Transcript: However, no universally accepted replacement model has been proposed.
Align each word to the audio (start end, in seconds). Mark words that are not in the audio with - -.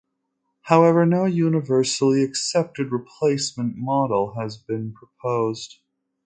However, 0.63 1.05
no 1.05 1.25
universally 1.25 2.23
accepted 2.23 2.91
replacement 2.91 3.75
model 3.77 4.33
has 4.35 4.57
been 4.57 4.93
proposed. 4.93 5.75